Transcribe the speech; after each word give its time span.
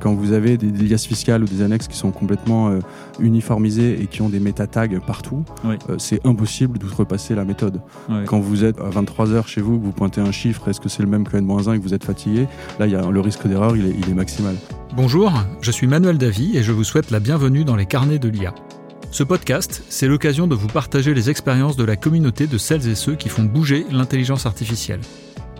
Quand 0.00 0.14
vous 0.14 0.32
avez 0.32 0.56
des, 0.56 0.70
des 0.70 0.84
liasses 0.88 1.06
fiscales 1.06 1.42
ou 1.42 1.46
des 1.46 1.62
annexes 1.62 1.86
qui 1.86 1.96
sont 1.96 2.10
complètement 2.10 2.68
euh, 2.70 2.78
uniformisées 3.20 4.00
et 4.02 4.06
qui 4.06 4.22
ont 4.22 4.28
des 4.28 4.40
méta-tags 4.40 4.88
partout, 5.06 5.44
Oui. 5.64 5.76
euh, 5.90 5.96
c'est 5.98 6.24
impossible 6.26 6.78
d'outrepasser 6.78 7.34
la 7.34 7.44
méthode. 7.44 7.80
Quand 8.26 8.40
vous 8.40 8.64
êtes 8.64 8.78
à 8.80 8.88
23h 8.90 9.46
chez 9.46 9.60
vous, 9.60 9.78
que 9.78 9.84
vous 9.84 9.92
pointez 9.92 10.20
un 10.20 10.32
chiffre, 10.32 10.68
est-ce 10.68 10.80
que 10.80 10.88
c'est 10.88 11.02
le 11.02 11.08
même 11.08 11.26
que 11.26 11.36
N-1 11.36 11.74
et 11.74 11.78
que 11.78 11.82
vous 11.82 11.94
êtes 11.94 12.04
fatigué 12.04 12.46
Là, 12.78 12.86
y 12.86 12.94
a, 12.94 13.10
le 13.10 13.20
risque 13.20 13.46
d'erreur, 13.46 13.76
il 13.76 13.86
est, 13.86 13.94
il 13.98 14.08
est 14.10 14.14
maximal. 14.14 14.56
Bonjour, 14.96 15.32
je 15.60 15.70
suis 15.70 15.86
Manuel 15.86 16.18
Davy 16.18 16.56
et 16.56 16.62
je 16.62 16.72
vous 16.72 16.82
souhaite 16.84 17.10
la 17.10 17.20
bienvenue 17.20 17.64
dans 17.64 17.76
les 17.76 17.86
carnets 17.86 18.18
de 18.18 18.28
l'IA. 18.28 18.54
Ce 19.12 19.22
podcast, 19.22 19.82
c'est 19.88 20.06
l'occasion 20.08 20.46
de 20.46 20.54
vous 20.54 20.68
partager 20.68 21.14
les 21.14 21.30
expériences 21.30 21.76
de 21.76 21.84
la 21.84 21.96
communauté 21.96 22.46
de 22.46 22.58
celles 22.58 22.88
et 22.88 22.94
ceux 22.94 23.16
qui 23.16 23.28
font 23.28 23.42
bouger 23.44 23.84
l'intelligence 23.90 24.46
artificielle. 24.46 25.00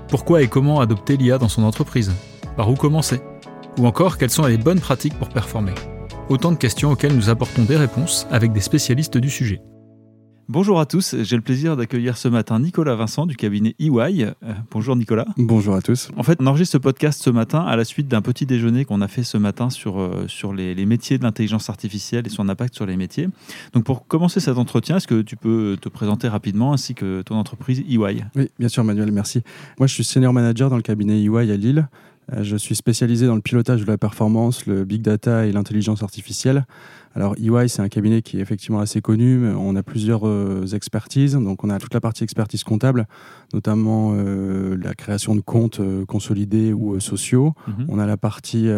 Pourquoi 0.09 0.43
et 0.43 0.49
comment 0.49 0.81
adopter 0.81 1.17
l'IA 1.17 1.39
dans 1.39 1.49
son 1.49 1.63
entreprise? 1.65 2.13
Par 2.57 2.71
où 2.71 2.75
commencer? 2.75 3.21
Ou 3.79 3.87
encore, 3.87 4.19
quelles 4.19 4.31
sont 4.31 4.47
les 4.47 4.59
bonnes 4.59 4.81
pratiques 4.81 5.15
pour 5.15 5.29
performer 5.29 5.75
Autant 6.29 6.53
de 6.53 6.57
questions 6.57 6.93
auxquelles 6.93 7.15
nous 7.15 7.29
apportons 7.29 7.65
des 7.65 7.77
réponses 7.77 8.27
avec 8.31 8.53
des 8.53 8.61
spécialistes 8.61 9.17
du 9.19 9.31
sujet. 9.31 9.61
Bonjour 10.49 10.81
à 10.81 10.87
tous, 10.87 11.15
j'ai 11.23 11.37
le 11.37 11.43
plaisir 11.43 11.77
d'accueillir 11.77 12.17
ce 12.17 12.27
matin 12.27 12.59
Nicolas 12.59 12.97
Vincent 12.97 13.25
du 13.25 13.37
cabinet 13.37 13.77
EY. 13.79 14.25
Euh, 14.25 14.33
bonjour 14.73 14.97
Nicolas. 14.97 15.27
Bonjour 15.37 15.77
à 15.77 15.81
tous. 15.81 16.11
En 16.17 16.25
fait, 16.25 16.39
on 16.41 16.47
enregistre 16.49 16.73
ce 16.73 16.79
podcast 16.79 17.23
ce 17.23 17.31
matin 17.31 17.61
à 17.61 17.77
la 17.77 17.85
suite 17.85 18.09
d'un 18.09 18.21
petit 18.21 18.47
déjeuner 18.47 18.85
qu'on 18.85 19.01
a 19.01 19.07
fait 19.07 19.23
ce 19.23 19.37
matin 19.39 19.71
sur, 19.71 20.01
euh, 20.01 20.25
sur 20.27 20.53
les, 20.53 20.75
les 20.75 20.87
métiers 20.87 21.19
de 21.19 21.23
l'intelligence 21.23 21.71
artificielle 21.71 22.27
et 22.27 22.31
son 22.31 22.49
impact 22.49 22.75
sur 22.75 22.85
les 22.85 22.97
métiers. 22.97 23.29
Donc 23.75 23.85
pour 23.85 24.09
commencer 24.09 24.41
cet 24.41 24.59
entretien, 24.59 24.97
est-ce 24.97 25.07
que 25.07 25.23
tu 25.23 25.37
peux 25.37 25.79
te 25.81 25.89
présenter 25.89 26.27
rapidement 26.27 26.73
ainsi 26.73 26.97
que 26.97 27.23
ton 27.23 27.37
entreprise 27.37 27.85
EY 27.89 28.25
Oui, 28.35 28.51
bien 28.59 28.69
sûr, 28.69 28.83
Manuel, 28.83 29.13
merci. 29.13 29.43
Moi, 29.79 29.87
je 29.87 29.95
suis 29.95 30.05
senior 30.05 30.33
manager 30.33 30.69
dans 30.69 30.77
le 30.77 30.83
cabinet 30.83 31.23
EY 31.23 31.53
à 31.53 31.57
Lille. 31.57 31.89
Euh, 32.33 32.43
Je 32.43 32.57
suis 32.57 32.75
spécialisé 32.75 33.27
dans 33.27 33.35
le 33.35 33.41
pilotage 33.41 33.81
de 33.83 33.87
la 33.87 33.99
performance, 33.99 34.67
le 34.67 34.85
big 34.85 35.03
data 35.03 35.47
et 35.47 35.53
l'intelligence 35.53 36.03
artificielle. 36.03 36.65
Alors, 37.17 37.35
EY, 37.39 37.69
c'est 37.69 37.83
un 37.83 37.89
cabinet 37.89 38.23
qui 38.23 38.39
est 38.39 38.41
effectivement 38.41 38.79
assez 38.79 39.01
connu. 39.01 39.37
mais 39.39 39.53
On 39.57 39.75
a 39.75 39.83
plusieurs 39.83 40.27
euh, 40.29 40.65
expertises. 40.73 41.35
Donc, 41.35 41.65
on 41.65 41.71
a 41.71 41.79
toute 41.81 41.93
la 41.93 42.01
partie 42.01 42.23
expertise 42.23 42.63
comptable, 42.63 43.07
notamment 43.53 44.13
euh, 44.15 44.77
la 44.81 44.95
création 44.95 45.35
de 45.35 45.41
comptes 45.41 45.81
euh, 45.81 46.05
consolidés 46.07 46.73
ou 46.73 47.01
sociaux. 47.01 47.55
Mhm. 47.67 47.87
On 47.89 47.99
a 47.99 48.07
la 48.07 48.17
partie 48.17 48.69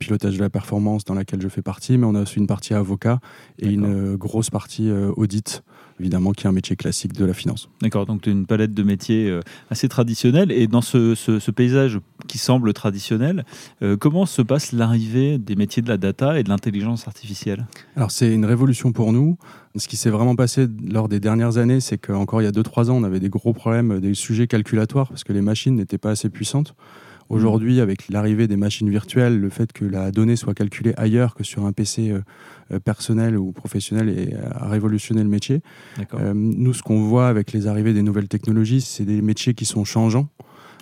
pilotage 0.00 0.36
de 0.36 0.40
la 0.40 0.50
performance 0.50 1.04
dans 1.04 1.14
laquelle 1.14 1.42
je 1.42 1.48
fais 1.48 1.62
partie, 1.62 1.98
mais 1.98 2.06
on 2.06 2.14
a 2.14 2.22
aussi 2.22 2.38
une 2.38 2.46
partie 2.46 2.72
avocat 2.74 3.20
et 3.58 3.68
une 3.68 4.16
grosse 4.16 4.50
partie 4.50 4.90
audit, 5.16 5.62
évidemment, 6.00 6.32
qui 6.32 6.46
est 6.46 6.48
un 6.48 6.52
métier 6.52 6.76
classique 6.76 7.12
de 7.12 7.24
la 7.24 7.34
finance. 7.34 7.68
D'accord, 7.82 8.06
donc 8.06 8.22
tu 8.22 8.30
as 8.30 8.32
une 8.32 8.46
palette 8.46 8.72
de 8.74 8.82
métiers 8.82 9.40
assez 9.70 9.88
traditionnelle. 9.88 10.50
Et 10.52 10.66
dans 10.66 10.80
ce, 10.80 11.14
ce- 11.14 11.38
ce 11.38 11.50
paysage 11.50 11.98
qui 12.28 12.38
semble 12.38 12.72
traditionnel, 12.72 13.44
euh, 13.82 13.96
comment 13.96 14.26
se 14.26 14.42
passe 14.42 14.72
l'arrivée 14.72 15.38
des 15.38 15.56
métiers 15.56 15.82
de 15.82 15.88
la 15.88 15.96
data 15.98 16.38
et 16.38 16.42
de 16.44 16.48
l'intelligence 16.48 17.06
artificielle? 17.06 17.57
Alors 17.96 18.10
c'est 18.10 18.32
une 18.32 18.44
révolution 18.44 18.92
pour 18.92 19.12
nous. 19.12 19.38
Ce 19.76 19.86
qui 19.88 19.96
s'est 19.96 20.10
vraiment 20.10 20.34
passé 20.34 20.66
lors 20.84 21.08
des 21.08 21.20
dernières 21.20 21.58
années, 21.58 21.80
c'est 21.80 21.98
qu'encore 21.98 22.42
il 22.42 22.44
y 22.44 22.48
a 22.48 22.52
2-3 22.52 22.90
ans, 22.90 22.96
on 22.96 23.04
avait 23.04 23.20
des 23.20 23.28
gros 23.28 23.52
problèmes, 23.52 24.00
des 24.00 24.14
sujets 24.14 24.46
calculatoires, 24.46 25.08
parce 25.08 25.24
que 25.24 25.32
les 25.32 25.42
machines 25.42 25.76
n'étaient 25.76 25.98
pas 25.98 26.10
assez 26.10 26.30
puissantes. 26.30 26.74
Aujourd'hui, 27.28 27.80
avec 27.80 28.08
l'arrivée 28.08 28.48
des 28.48 28.56
machines 28.56 28.88
virtuelles, 28.88 29.38
le 29.38 29.50
fait 29.50 29.72
que 29.72 29.84
la 29.84 30.10
donnée 30.10 30.34
soit 30.34 30.54
calculée 30.54 30.94
ailleurs 30.96 31.34
que 31.34 31.44
sur 31.44 31.66
un 31.66 31.72
PC 31.72 32.10
euh, 32.10 32.20
euh, 32.72 32.78
personnel 32.80 33.36
ou 33.36 33.52
professionnel 33.52 34.08
et 34.08 34.34
a 34.34 34.66
révolutionné 34.66 35.22
le 35.22 35.28
métier. 35.28 35.60
Euh, 36.14 36.32
nous, 36.34 36.72
ce 36.72 36.82
qu'on 36.82 37.02
voit 37.02 37.28
avec 37.28 37.52
les 37.52 37.66
arrivées 37.66 37.92
des 37.92 38.00
nouvelles 38.00 38.28
technologies, 38.28 38.80
c'est 38.80 39.04
des 39.04 39.20
métiers 39.20 39.52
qui 39.52 39.66
sont 39.66 39.84
changeants, 39.84 40.28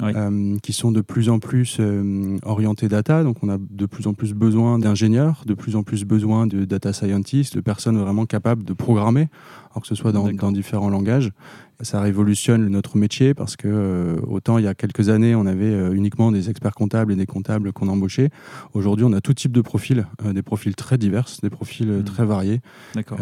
Oui. 0.02 0.12
euh, 0.14 0.56
qui 0.62 0.72
sont 0.72 0.92
de 0.92 1.00
plus 1.00 1.30
en 1.30 1.39
plus 1.39 1.78
euh, 1.80 2.36
orientés 2.44 2.89
data. 2.89 3.22
Donc, 3.22 3.39
on 3.42 3.48
a 3.48 3.56
de 3.58 3.86
plus 3.86 4.06
en 4.06 4.14
plus 4.14 4.34
besoin 4.34 4.78
d'ingénieurs, 4.78 5.42
de 5.47 5.55
plus 5.55 5.77
en 5.77 5.83
plus 5.83 6.05
besoin 6.05 6.47
de 6.47 6.64
data 6.64 6.92
scientists, 6.92 7.56
de 7.56 7.61
personnes 7.61 7.98
vraiment 7.98 8.27
capables 8.27 8.64
de 8.64 8.73
programmer, 8.73 9.29
alors 9.70 9.83
que 9.83 9.89
ce 9.89 9.95
soit 9.95 10.12
dans, 10.12 10.30
dans 10.33 10.52
différents 10.52 10.90
langages. 10.90 11.33
Ça 11.81 12.01
révolutionne 12.01 12.69
notre 12.69 12.97
métier 12.97 13.35
parce 13.35 13.57
que 13.57 13.69
euh, 13.69 14.17
autant 14.27 14.59
il 14.59 14.64
y 14.64 14.69
a 14.69 14.75
quelques 14.75 15.09
années, 15.09 15.35
on 15.35 15.47
avait 15.47 15.64
euh, 15.67 15.92
uniquement 15.92 16.33
des 16.33 16.48
experts 16.48 16.75
comptables 16.75 17.13
et 17.13 17.17
des 17.17 17.27
comptables 17.27 17.73
qu'on 17.73 17.89
embauchait. 17.89 18.31
Aujourd'hui, 18.73 19.05
on 19.05 19.13
a 19.13 19.20
tout 19.20 19.35
type 19.35 19.53
de 19.53 19.61
profils, 19.61 20.07
euh, 20.25 20.33
des 20.33 20.42
profils 20.42 20.75
très 20.75 20.97
divers, 20.98 21.27
des 21.42 21.51
profils 21.51 21.87
Mhm. 21.87 22.05
très 22.05 22.25
variés 22.25 22.61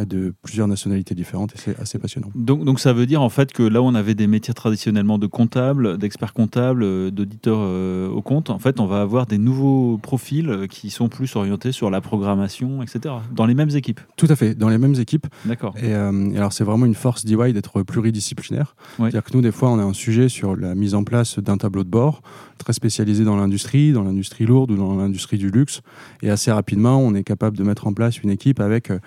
de 0.09 0.35
plusieurs 0.43 0.69
nationalités 0.69 1.15
différentes 1.15 1.55
et 1.55 1.59
c'est 1.59 1.79
assez 1.81 1.99
passionnant. 1.99 2.31
Donc, 2.35 2.65
donc 2.65 2.81
ça 2.81 2.93
veut 2.93 3.07
dire 3.07 3.23
en 3.23 3.29
fait 3.29 3.53
que 3.53 3.63
là 3.63 3.83
où 3.83 3.87
on 3.87 3.95
avait 3.95 4.15
des 4.15 4.27
métiers 4.27 4.55
traditionnellement 4.55 5.19
de 5.19 5.27
comptables, 5.27 5.99
d'experts 5.99 6.33
comptables, 6.33 7.11
d'auditeurs 7.11 7.59
euh, 7.61 8.09
au 8.09 8.23
compte, 8.23 8.51
en 8.51 8.59
fait 8.59 8.79
on 8.81 8.87
va 8.87 9.01
avoir 9.01 9.27
des 9.27 9.39
nouveaux 9.39 9.99
profils 9.99 10.67
qui 10.71 10.91
sont 10.91 11.09
plus 11.09 11.35
orientés 11.37 11.73
sur 11.73 11.91
la 11.91 12.01
programmation, 12.01 12.83
etc. 12.83 13.15
Dans 13.35 13.47
les 13.47 13.55
mêmes 13.55 13.71
équipes. 13.71 14.01
Tout 14.17 14.27
à 14.29 14.37
fait, 14.37 14.55
dans 14.55 14.69
les 14.69 14.79
mêmes 14.79 14.95
équipes. 14.95 15.27
D'accord. 15.45 15.75
Et, 15.79 15.95
euh, 15.95 16.31
et 16.31 16.37
alors, 16.37 16.53
c'est 16.53 16.65
vraiment 16.65 16.87
une 16.87 16.95
force 16.95 17.25
d'EY 17.25 17.53
d'être 17.53 17.83
pluridisciplinaire. 17.83 18.44
Oui. 18.51 18.65
C'est-à-dire 18.99 19.25
que 19.25 19.37
nous, 19.37 19.43
des 19.43 19.53
fois, 19.53 19.71
on 19.71 19.79
a 19.79 19.83
un 19.83 19.93
sujet 19.93 20.29
sur 20.29 20.57
la 20.57 20.75
mise 20.75 20.95
en 20.95 21.05
place 21.05 21.39
d'un 21.39 21.57
tableau 21.57 21.85
de 21.85 21.89
bord 21.89 22.23
très 22.59 22.73
spécialisé 22.73 23.25
dans 23.25 23.37
l'industrie, 23.37 23.93
dans 23.93 24.03
l'industrie 24.03 24.47
lourde 24.47 24.71
ou 24.71 24.77
dans 24.77 24.95
l'industrie 24.97 25.39
du 25.39 25.51
luxe. 25.51 25.83
Et 26.23 26.31
assez 26.31 26.51
rapidement, 26.51 26.99
on 26.99 27.15
est 27.15 27.25
capable 27.25 27.57
de 27.57 27.63
mettre 27.63 27.87
en 27.87 27.93
place 27.93 28.23
une 28.23 28.31
équipe 28.31 28.61
avec 28.61 28.91
euh, 28.91 28.99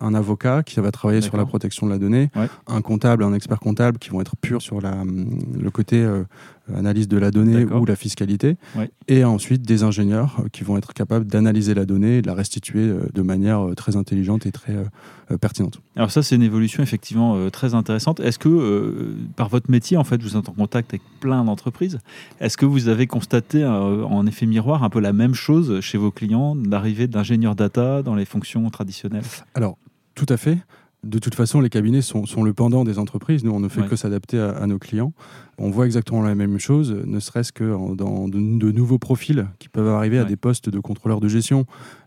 un 0.00 0.14
avocat 0.14 0.62
qui 0.62 0.80
va 0.80 0.90
travailler 0.90 1.20
sur 1.20 1.36
la 1.36 1.44
protection 1.46 1.86
de 1.86 1.92
la 1.92 1.98
donnée, 1.98 2.30
Ouais. 2.36 2.48
un 2.66 2.80
comptable, 2.82 3.22
un 3.24 3.34
expert 3.34 3.60
comptable 3.60 3.98
qui 3.98 4.10
vont 4.10 4.20
être 4.20 4.36
purs 4.36 4.62
sur 4.62 4.80
la, 4.80 4.92
hum, 4.92 5.38
le 5.60 5.70
côté 5.70 6.02
euh, 6.02 6.24
analyse 6.74 7.06
de 7.08 7.18
la 7.18 7.30
donnée 7.30 7.64
ou 7.64 7.84
la 7.84 7.94
fiscalité. 7.96 8.56
Ouais. 8.76 8.90
Et 9.08 9.22
ensuite, 9.24 9.62
des 9.62 9.82
ingénieurs 9.84 10.36
euh, 10.40 10.48
qui 10.50 10.64
vont 10.64 10.76
être 10.76 10.92
capables 10.94 11.26
d'analyser 11.26 11.74
la 11.74 11.84
donnée 11.84 12.18
et 12.18 12.22
de 12.22 12.26
la 12.26 12.34
restituer 12.34 12.80
euh, 12.88 13.06
de 13.14 13.22
manière 13.22 13.66
euh, 13.68 13.74
très 13.74 13.96
intelligente 13.96 14.46
et 14.46 14.52
très 14.52 14.72
euh, 14.74 14.84
euh, 15.30 15.36
pertinente. 15.38 15.80
Alors 15.94 16.10
ça 16.10 16.22
c'est 16.22 16.34
une 16.36 16.42
évolution 16.42 16.82
effectivement 16.82 17.36
euh, 17.36 17.50
très 17.50 17.74
intéressante. 17.74 18.20
Est-ce 18.20 18.38
que 18.38 18.48
euh, 18.48 19.16
par 19.36 19.48
votre 19.48 19.70
métier 19.70 19.96
en 19.96 20.04
fait 20.04 20.20
vous 20.22 20.36
êtes 20.36 20.48
en 20.48 20.52
contact 20.52 20.90
avec 20.92 21.02
plein 21.20 21.44
d'entreprises 21.44 21.98
Est-ce 22.40 22.56
que 22.56 22.66
vous 22.66 22.88
avez 22.88 23.06
constaté 23.06 23.62
euh, 23.62 24.04
en 24.04 24.26
effet 24.26 24.46
miroir 24.46 24.82
un 24.84 24.90
peu 24.90 25.00
la 25.00 25.12
même 25.12 25.34
chose 25.34 25.80
chez 25.80 25.98
vos 25.98 26.10
clients, 26.10 26.56
l'arrivée 26.68 27.06
d'ingénieurs 27.06 27.54
data 27.54 28.02
dans 28.02 28.14
les 28.14 28.24
fonctions 28.24 28.68
traditionnelles? 28.70 29.24
Alors, 29.54 29.75
tout 30.16 30.26
à 30.28 30.36
fait. 30.36 30.58
De 31.04 31.20
toute 31.20 31.36
façon, 31.36 31.60
les 31.60 31.68
cabinets 31.68 32.02
sont, 32.02 32.26
sont 32.26 32.42
le 32.42 32.52
pendant 32.52 32.82
des 32.82 32.98
entreprises. 32.98 33.44
Nous, 33.44 33.52
on 33.52 33.60
ne 33.60 33.68
fait 33.68 33.82
Ouais. 33.82 33.86
que 33.86 33.94
s'adapter 33.94 34.40
à, 34.40 34.50
à 34.50 34.66
nos 34.66 34.78
clients. 34.80 35.12
On 35.56 35.70
voit 35.70 35.86
exactement 35.86 36.20
la 36.22 36.34
même 36.34 36.58
chose, 36.58 36.90
ne 36.92 37.20
serait-ce 37.20 37.52
que 37.52 37.94
dans 37.94 38.26
de, 38.26 38.38
de 38.38 38.72
nouveaux 38.72 38.98
profils 38.98 39.46
qui 39.60 39.68
peuvent 39.68 39.88
arriver 39.88 40.18
à 40.18 40.24
des 40.24 40.34
postes 40.36 40.68
de 40.68 40.80
contrôleurs 40.80 41.20
de 41.20 41.28
gestion 41.28 41.64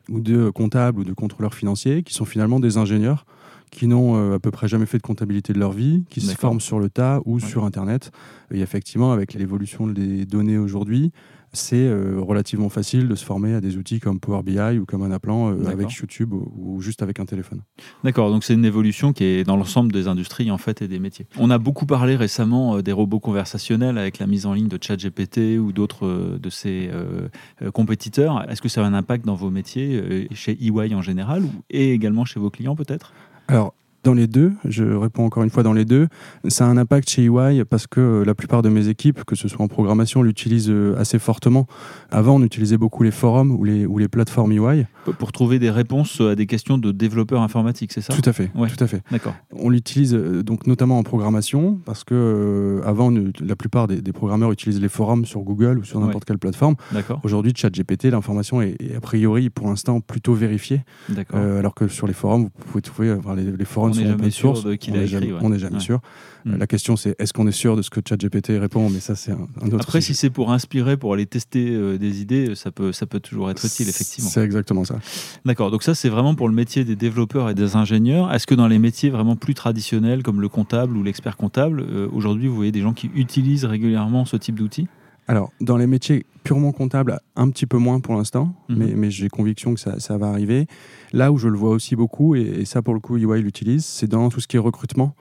ou 0.09 0.19
de 0.19 0.49
comptables 0.49 0.99
ou 0.99 1.03
de 1.05 1.13
contrôleurs 1.13 1.53
financiers, 1.53 2.03
qui 2.03 2.13
sont 2.13 2.25
finalement 2.25 2.59
des 2.59 2.77
ingénieurs 2.77 3.25
qui 3.71 3.85
n'ont 3.85 4.15
euh, 4.17 4.33
à 4.35 4.39
peu 4.39 4.49
près 4.49 4.67
jamais 4.67 4.87
fait 4.87 4.97
de 4.97 5.03
comptabilité 5.03 5.53
de 5.53 5.59
leur 5.59 5.71
vie, 5.71 6.03
qui 6.09 6.21
se 6.21 6.35
forment 6.35 6.59
sur 6.59 6.79
le 6.79 6.89
tas 6.89 7.21
ou 7.25 7.35
Ouais. 7.35 7.39
sur 7.39 7.63
Internet. 7.65 8.11
Et 8.51 8.61
effectivement, 8.61 9.11
avec 9.13 9.35
l'évolution 9.35 9.85
des 9.85 10.25
données 10.25 10.57
aujourd'hui, 10.57 11.11
c'est 11.53 11.87
euh, 11.87 12.19
relativement 12.19 12.69
facile 12.69 13.07
de 13.07 13.15
se 13.15 13.25
former 13.25 13.53
à 13.53 13.61
des 13.61 13.77
outils 13.77 13.99
comme 13.99 14.19
Power 14.19 14.43
BI 14.43 14.77
ou 14.79 14.85
comme 14.85 15.03
Anaplan 15.03 15.51
euh, 15.51 15.55
D'accord. 15.55 15.71
avec 15.71 15.91
YouTube 15.93 16.33
ou, 16.33 16.51
ou 16.55 16.81
juste 16.81 17.01
avec 17.01 17.19
un 17.19 17.25
téléphone. 17.25 17.61
D'accord, 18.03 18.29
donc 18.31 18.43
c'est 18.43 18.53
une 18.53 18.65
évolution 18.65 19.13
qui 19.13 19.23
est 19.23 19.43
dans 19.43 19.57
l'ensemble 19.57 19.91
des 19.91 20.07
industries 20.07 20.51
en 20.51 20.57
fait 20.57 20.81
et 20.81 20.87
des 20.87 20.99
métiers. 20.99 21.25
On 21.37 21.49
a 21.49 21.57
beaucoup 21.57 21.85
parlé 21.85 22.15
récemment 22.15 22.77
euh, 22.77 22.81
des 22.81 22.91
robots 22.91 23.19
conversationnels 23.19 23.97
avec 23.97 24.19
la 24.19 24.27
mise 24.27 24.45
en 24.45 24.53
ligne 24.53 24.67
de 24.67 24.77
ChatGPT 24.81 25.57
ou 25.59 25.71
d'autres 25.71 26.05
euh, 26.05 26.39
de 26.39 26.49
ces 26.49 26.89
euh, 26.93 27.27
euh, 27.61 27.71
compétiteurs. 27.71 28.49
Est-ce 28.49 28.61
que 28.61 28.69
ça 28.69 28.83
a 28.83 28.87
un 28.87 28.93
impact 28.93 29.25
dans 29.25 29.35
vos 29.35 29.49
métiers, 29.49 29.99
euh, 30.01 30.25
chez 30.33 30.57
EY 30.63 30.93
en 30.95 31.01
général 31.01 31.43
ou- 31.43 31.51
et 31.69 31.93
également 31.93 32.25
chez 32.25 32.39
vos 32.39 32.49
clients 32.49 32.75
peut-être? 32.75 33.13
Alors, 33.47 33.73
dans 34.03 34.13
les 34.13 34.27
deux, 34.27 34.53
je 34.65 34.83
réponds 34.83 35.25
encore 35.25 35.43
une 35.43 35.49
fois 35.49 35.63
dans 35.63 35.73
les 35.73 35.85
deux, 35.85 36.07
ça 36.47 36.65
a 36.65 36.69
un 36.69 36.77
impact 36.77 37.09
chez 37.09 37.25
EY 37.25 37.63
parce 37.69 37.85
que 37.87 37.99
euh, 37.99 38.23
la 38.25 38.33
plupart 38.33 38.61
de 38.61 38.69
mes 38.69 38.87
équipes, 38.87 39.23
que 39.25 39.35
ce 39.35 39.47
soit 39.47 39.63
en 39.63 39.67
programmation, 39.67 40.21
l'utilisent 40.21 40.69
euh, 40.69 40.95
assez 40.97 41.19
fortement. 41.19 41.67
Avant, 42.11 42.35
on 42.35 42.43
utilisait 42.43 42.77
beaucoup 42.77 43.03
les 43.03 43.11
forums 43.11 43.51
ou 43.51 43.63
les, 43.63 43.85
ou 43.85 43.97
les 43.97 44.07
plateformes 44.07 44.51
EY. 44.51 44.87
Pour- 45.17 45.31
trouver 45.31 45.59
des 45.59 45.69
réponses 45.71 46.21
à 46.21 46.35
des 46.35 46.45
questions 46.47 46.77
de 46.77 46.91
développeurs 46.91 47.41
informatiques, 47.41 47.91
c'est 47.93 48.01
ça? 48.01 48.13
Tout 48.13 48.27
à 48.27 48.33
fait, 48.33 48.51
Ouais. 48.55 48.67
tout 48.69 48.83
à 48.83 48.87
fait. 48.87 49.01
D'accord. 49.11 49.35
On 49.55 49.69
l'utilise 49.69 50.13
euh, 50.13 50.43
donc 50.43 50.65
notamment 50.67 50.97
en 50.99 51.03
programmation 51.03 51.79
parce 51.85 52.03
que 52.03 52.13
euh, 52.15 52.81
avant, 52.87 53.11
la 53.11 53.55
plupart 53.55 53.87
des, 53.87 54.01
des 54.01 54.11
programmeurs 54.11 54.51
utilisent 54.51 54.81
les 54.81 54.89
forums 54.89 55.25
sur 55.25 55.41
Google 55.41 55.79
ou 55.79 55.83
sur 55.83 55.99
n'importe 55.99 56.25
quelle 56.25 56.37
plateforme. 56.39 56.75
D'accord. 56.91 57.19
Aujourd'hui, 57.23 57.53
ChatGPT, 57.55 58.05
l'information 58.05 58.61
est, 58.61 58.75
est 58.81 58.95
a 58.95 59.01
priori 59.01 59.49
pour 59.49 59.67
l'instant 59.67 59.99
plutôt 60.01 60.33
vérifiée, 60.33 60.81
D'accord. 61.09 61.39
euh, 61.39 61.59
alors 61.59 61.73
que 61.75 61.87
sur 61.87 62.05
les 62.07 62.13
forums, 62.13 62.43
vous 62.43 62.65
pouvez 62.71 62.81
trouver, 62.81 63.11
enfin, 63.13 63.35
les, 63.35 63.43
les 63.51 63.65
forums 63.65 63.88
On 63.89 63.95
n'est 63.95 64.01
sont 64.03 64.07
jamais 64.09 64.13
open 64.15 64.31
sûr 64.31 64.55
source. 64.55 64.63
de 64.65 64.75
qui 64.75 64.91
on 64.91 64.93
l'a 64.95 64.99
n'est 65.01 65.07
jamais, 65.07 65.31
ouais. 65.31 65.39
on 65.41 65.49
n'est 65.49 65.59
jamais 65.59 65.75
Ouais. 65.75 65.79
sûr. 65.81 65.99
Mm. 66.45 66.55
La 66.57 66.67
question, 66.67 66.95
c'est 66.95 67.15
est-ce 67.19 67.33
qu'on 67.33 67.47
est 67.47 67.51
sûr 67.51 67.75
de 67.75 67.81
ce 67.81 67.89
que 67.89 67.99
ChatGPT 68.07 68.53
répond? 68.59 68.89
Mais 68.89 68.99
ça, 69.01 69.15
c'est 69.15 69.31
un, 69.31 69.47
un 69.61 69.67
autre 69.67 69.81
Après, 69.81 69.99
sujet. 70.01 70.13
si 70.13 70.19
c'est 70.19 70.29
pour 70.29 70.51
inspirer, 70.53 70.95
pour 70.95 71.13
aller 71.13 71.25
tester 71.25 71.69
euh, 71.71 71.97
des 71.97 72.21
idées, 72.21 72.55
ça 72.55 72.71
peut, 72.71 72.91
ça 72.93 73.05
peut 73.05 73.19
toujours 73.19 73.49
être 73.51 73.65
utile, 73.65 73.89
effectivement. 73.89 74.29
C'est 74.29 74.41
exactement 74.43 74.85
ça. 74.85 74.99
D'accord, 75.45 75.69
donc 75.71 75.83
ça 75.83 75.95
c'est 75.95 76.09
vraiment 76.09 76.35
pour 76.35 76.47
le 76.47 76.55
métier 76.55 76.85
des 76.85 76.95
développeurs 76.95 77.49
et 77.49 77.53
des 77.55 77.75
ingénieurs. 77.75 78.33
Est-ce 78.33 78.47
que 78.47 78.55
dans 78.55 78.67
les 78.67 78.79
métiers 78.79 79.09
vraiment 79.09 79.35
plus 79.35 79.53
traditionnels 79.53 80.23
comme 80.23 80.39
le 80.41 80.47
comptable 80.49 80.95
ou 80.95 81.03
l'expert 81.03 81.35
comptable, 81.35 81.81
euh, 81.81 82.07
aujourd'hui 82.13 82.47
vous 82.47 82.55
voyez 82.55 82.71
des 82.71 82.81
gens 82.81 82.93
qui 82.93 83.09
utilisent 83.15 83.65
régulièrement 83.65 84.23
ce 84.25 84.37
type 84.37 84.55
d'outils? 84.55 84.87
Alors, 85.29 85.51
dans 85.61 85.77
les 85.77 85.85
métiers 85.85 86.25
purement 86.43 86.71
comptables, 86.71 87.19
un 87.35 87.51
petit 87.51 87.67
peu 87.67 87.77
moins 87.77 87.99
pour 87.99 88.15
l'instant, 88.15 88.55
Mhm. 88.67 88.75
mais, 88.77 88.93
mais 88.95 89.11
j'ai 89.11 89.29
conviction 89.29 89.75
que 89.75 89.79
ça, 89.79 89.99
ça 89.99 90.17
va 90.17 90.29
arriver. 90.29 90.65
Là 91.13 91.31
où 91.31 91.37
je 91.37 91.47
le 91.47 91.55
vois 91.55 91.69
aussi 91.69 91.95
beaucoup, 91.95 92.33
et, 92.35 92.41
et 92.41 92.65
ça 92.65 92.81
pour 92.81 92.95
le 92.95 92.99
coup, 92.99 93.15
EY 93.17 93.39
l'utilise, 93.43 93.85
c'est 93.85 94.07
dans 94.07 94.29
tout 94.29 94.39
ce 94.39 94.47
qui 94.47 94.55
est 94.57 94.59
recrutement. 94.59 95.13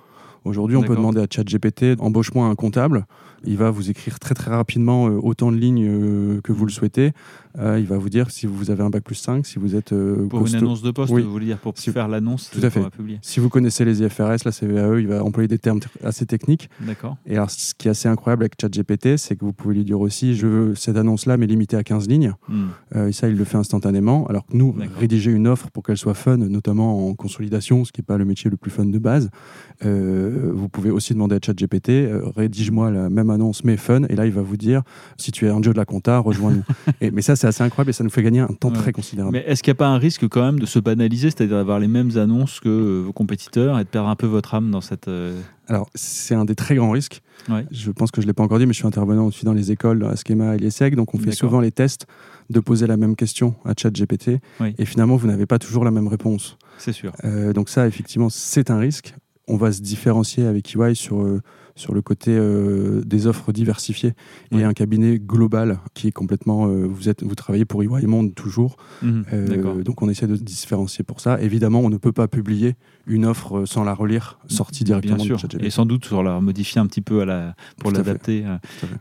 Aujourd'hui, 0.48 0.76
on 0.76 0.82
peut 0.82 0.96
demander 0.96 1.20
à 1.20 1.26
ChatGPT 1.30 2.00
embauche-moi 2.00 2.46
un 2.46 2.54
comptable. 2.54 3.06
Il 3.44 3.56
va 3.56 3.70
vous 3.70 3.88
écrire 3.90 4.18
très 4.18 4.34
très 4.34 4.50
rapidement 4.50 5.06
euh, 5.08 5.20
autant 5.22 5.52
de 5.52 5.56
lignes 5.56 5.86
euh, 5.86 6.40
que 6.42 6.50
vous 6.52 6.64
le 6.66 6.72
souhaitez. 6.72 7.12
Euh, 7.58 7.78
il 7.78 7.86
va 7.86 7.96
vous 7.98 8.08
dire 8.08 8.30
si 8.30 8.46
vous 8.46 8.70
avez 8.70 8.82
un 8.82 8.90
bac 8.90 9.04
plus 9.04 9.14
5, 9.14 9.46
si 9.46 9.58
vous 9.60 9.76
êtes 9.76 9.90
Pour 10.28 10.46
une 10.46 10.54
annonce 10.56 10.82
de 10.82 10.90
poste, 10.90 11.12
Oui. 11.12 11.22
vous 11.22 11.30
voulez 11.30 11.46
dire, 11.46 11.58
pour 11.58 11.76
Si- 11.76 11.90
faire 11.92 12.08
l'annonce 12.08 12.50
Tout 12.50 12.64
à 12.64 12.70
fait. 12.70 12.80
publier. 12.90 13.18
Si 13.22 13.38
vous 13.40 13.48
connaissez 13.48 13.84
les 13.84 14.02
IFRS, 14.02 14.44
la 14.44 14.50
CVAE, 14.52 14.98
il 15.00 15.06
va 15.06 15.22
employer 15.22 15.46
des 15.48 15.58
termes 15.58 15.78
assez 16.02 16.26
techniques. 16.26 16.68
D'accord. 16.80 17.16
Et 17.26 17.34
alors, 17.36 17.50
ce 17.50 17.74
qui 17.74 17.88
est 17.88 17.90
assez 17.92 18.08
incroyable 18.08 18.42
avec 18.44 18.54
ChatGPT, 18.60 19.16
c'est 19.16 19.36
que 19.36 19.44
vous 19.44 19.52
pouvez 19.52 19.74
lui 19.76 19.84
dire 19.84 20.00
aussi 20.00 20.34
je 20.34 20.46
veux 20.46 20.74
cette 20.74 20.96
annonce-là, 20.96 21.36
mais 21.36 21.46
limitée 21.46 21.76
à 21.76 21.84
15 21.84 22.08
lignes. 22.08 22.32
Hmm. 22.48 22.98
Et 23.08 23.12
ça, 23.12 23.28
il 23.28 23.36
le 23.36 23.44
fait 23.44 23.58
instantanément. 23.58 24.26
Alors 24.28 24.46
que 24.46 24.56
nous, 24.56 24.74
rédiger 24.98 25.30
une 25.30 25.46
offre 25.46 25.70
pour 25.70 25.82
qu'elle 25.84 25.96
soit 25.98 26.14
fun, 26.14 26.38
notamment 26.38 27.08
en 27.08 27.14
consolidation, 27.14 27.84
ce 27.84 27.92
qui 27.92 28.00
n'est 28.00 28.06
pas 28.06 28.18
le 28.18 28.24
métier 28.24 28.50
le 28.50 28.56
plus 28.56 28.70
fun 28.70 28.86
de 28.86 28.98
base, 28.98 29.30
euh, 29.84 30.37
vous 30.38 30.68
pouvez 30.68 30.90
aussi 30.90 31.12
demander 31.14 31.36
à 31.36 31.38
ChatGPT 31.44 31.90
euh, 31.90 32.22
rédige-moi 32.36 32.90
la 32.90 33.10
même 33.10 33.30
annonce, 33.30 33.64
mais 33.64 33.76
fun. 33.76 34.02
Et 34.08 34.16
là, 34.16 34.26
il 34.26 34.32
va 34.32 34.42
vous 34.42 34.56
dire 34.56 34.82
si 35.16 35.32
tu 35.32 35.46
es 35.46 35.48
un 35.50 35.62
jeu 35.62 35.72
de 35.72 35.76
la 35.78 35.84
compta, 35.84 36.18
rejoins-nous. 36.18 36.62
Mais 37.12 37.22
ça, 37.22 37.36
c'est 37.36 37.46
assez 37.46 37.62
incroyable 37.62 37.90
et 37.90 37.92
ça 37.92 38.04
nous 38.04 38.10
fait 38.10 38.22
gagner 38.22 38.40
un 38.40 38.46
temps 38.48 38.68
Ouais. 38.70 38.76
très 38.76 38.92
considérable. 38.92 39.32
Mais 39.32 39.44
est-ce 39.46 39.62
qu'il 39.62 39.70
n'y 39.72 39.76
a 39.76 39.78
pas 39.78 39.88
un 39.88 39.98
risque 39.98 40.28
quand 40.28 40.42
même 40.44 40.58
de 40.60 40.66
se 40.66 40.78
banaliser, 40.78 41.30
c'est-à-dire 41.30 41.56
d'avoir 41.56 41.78
les 41.80 41.88
mêmes 41.88 42.16
annonces 42.16 42.60
que 42.60 42.68
euh, 42.68 43.02
vos 43.04 43.12
compétiteurs 43.12 43.78
et 43.78 43.84
de 43.84 43.88
perdre 43.88 44.08
un 44.08 44.16
peu 44.16 44.26
votre 44.26 44.54
âme 44.54 44.70
dans 44.70 44.80
cette. 44.80 45.08
euh, 45.08 45.38
Alors, 45.68 45.88
c'est 45.94 46.34
un 46.34 46.44
des 46.44 46.54
très 46.54 46.74
grands 46.74 46.90
risques. 46.90 47.22
Ouais. 47.48 47.64
Je 47.70 47.90
pense 47.90 48.10
que 48.10 48.20
je 48.20 48.26
ne 48.26 48.30
l'ai 48.30 48.34
pas 48.34 48.42
encore 48.42 48.58
dit, 48.58 48.66
mais 48.66 48.72
je 48.72 48.78
suis 48.78 48.86
intervenant 48.86 49.26
aussi 49.26 49.44
dans 49.44 49.52
les 49.54 49.70
écoles, 49.72 49.98
dans 50.00 50.08
la 50.08 50.16
Schema 50.16 50.54
et 50.54 50.58
l'ESSEC. 50.58 50.94
Donc, 50.96 51.14
on 51.14 51.18
fait 51.18 51.32
souvent 51.32 51.60
les 51.60 51.70
tests 51.72 52.06
de 52.50 52.60
poser 52.60 52.86
la 52.86 52.96
même 52.96 53.14
question 53.16 53.54
à 53.64 53.72
ChatGPT. 53.78 54.40
Oui. 54.60 54.74
Et 54.78 54.84
finalement, 54.84 55.16
vous 55.16 55.26
n'avez 55.28 55.46
pas 55.46 55.58
toujours 55.58 55.84
la 55.84 55.90
même 55.90 56.08
réponse. 56.08 56.56
C'est 56.78 56.92
sûr. 56.92 57.12
Euh, 57.24 57.52
donc, 57.52 57.68
ça, 57.68 57.86
effectivement, 57.86 58.28
c'est 58.28 58.70
un 58.70 58.78
risque. 58.78 59.14
On 59.50 59.56
va 59.56 59.72
se 59.72 59.80
différencier 59.80 60.44
avec 60.46 60.76
EY 60.76 60.94
sur, 60.94 61.22
euh, 61.22 61.40
sur 61.74 61.94
le 61.94 62.02
côté 62.02 62.32
euh, 62.36 63.00
des 63.04 63.26
offres 63.26 63.50
diversifiées 63.52 64.12
et 64.52 64.62
un 64.62 64.74
cabinet 64.74 65.18
global 65.18 65.78
qui 65.94 66.08
est 66.08 66.12
complètement. 66.12 66.66
euh, 66.68 66.86
vous, 66.86 67.08
êtes, 67.08 67.22
vous 67.22 67.34
travaillez 67.34 67.64
pour 67.64 67.82
EY 67.82 68.06
Monde 68.06 68.34
toujours. 68.34 68.76
Mhm. 69.02 69.24
Euh, 69.32 69.46
D'accord. 69.48 69.74
donc, 69.76 70.02
on 70.02 70.08
essaie 70.10 70.26
de 70.26 70.36
se 70.36 70.42
différencier 70.42 71.02
pour 71.02 71.20
ça. 71.20 71.40
Évidemment, 71.40 71.80
on 71.80 71.88
ne 71.88 71.96
peut 71.96 72.12
pas 72.12 72.28
publier 72.28 72.74
une 73.06 73.24
offre 73.24 73.64
sans 73.64 73.84
la 73.84 73.94
relire, 73.94 74.38
sortie 74.48 74.84
directement 74.84 75.16
Bien 75.16 75.24
sûr. 75.24 75.36
de 75.36 75.40
ChatGPT. 75.40 75.64
Et 75.64 75.70
sans 75.70 75.86
doute 75.86 76.04
sur 76.04 76.22
la 76.22 76.40
modifier 76.40 76.80
un 76.80 76.86
petit 76.86 77.00
peu 77.00 77.22
à 77.22 77.24
la, 77.24 77.54
pour 77.80 77.90
l'adapter. 77.90 78.44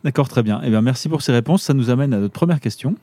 D'accord, 0.05 0.29
très 0.29 0.43
bien. 0.43 0.61
Eh 0.63 0.69
bien, 0.69 0.81
merci 0.81 1.09
pour 1.09 1.21
ces 1.21 1.33
réponses. 1.33 1.63
Ça 1.63 1.73
nous 1.73 1.89
amène 1.89 2.13
à 2.13 2.19
notre 2.19 2.33
première 2.33 2.61
question. 2.61 2.95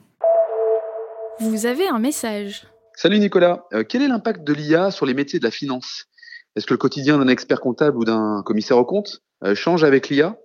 Vous 1.41 1.67
avez 1.67 1.87
un 1.88 1.99
message. 1.99 2.67
Salut 2.96 3.19
Nicolas, 3.19 3.64
Euh, 3.75 3.82
quel 3.87 4.02
est 4.02 4.08
l'impact 4.08 4.44
de 4.46 4.52
l'IA 4.52 4.91
sur 4.93 5.05
les 5.05 5.14
métiers 5.14 5.41
de 5.41 5.44
la 5.44 5.50
finance? 5.50 6.06
Est-ce 6.56 6.66
que 6.66 6.74
le 6.74 6.78
quotidien 6.78 7.18
d'un 7.18 7.28
expert 7.28 7.60
comptable 7.60 7.96
ou 7.98 8.04
d'un 8.04 8.42
commissaire 8.44 8.78
aux 8.78 8.84
comptes 8.84 9.22
euh, 9.44 9.54
change 9.54 9.84
avec 9.84 10.08
l'IA 10.08 10.36